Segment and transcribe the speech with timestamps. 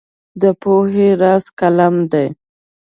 [0.41, 2.27] د پوهې راز قلم دی.